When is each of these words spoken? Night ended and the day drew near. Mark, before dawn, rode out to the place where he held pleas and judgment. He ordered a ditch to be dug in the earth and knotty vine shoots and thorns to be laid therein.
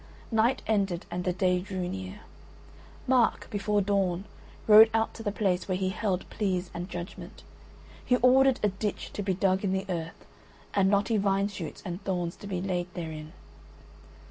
Night 0.31 0.63
ended 0.65 1.05
and 1.11 1.23
the 1.25 1.31
day 1.31 1.59
drew 1.59 1.87
near. 1.87 2.21
Mark, 3.05 3.47
before 3.51 3.81
dawn, 3.81 4.25
rode 4.65 4.89
out 4.95 5.13
to 5.13 5.21
the 5.21 5.31
place 5.31 5.67
where 5.67 5.77
he 5.77 5.89
held 5.89 6.27
pleas 6.31 6.71
and 6.73 6.89
judgment. 6.89 7.43
He 8.03 8.15
ordered 8.15 8.59
a 8.63 8.69
ditch 8.69 9.13
to 9.13 9.21
be 9.21 9.35
dug 9.35 9.63
in 9.63 9.73
the 9.73 9.85
earth 9.89 10.25
and 10.73 10.89
knotty 10.89 11.17
vine 11.17 11.49
shoots 11.49 11.83
and 11.85 12.03
thorns 12.03 12.35
to 12.37 12.47
be 12.47 12.61
laid 12.63 12.91
therein. 12.95 13.33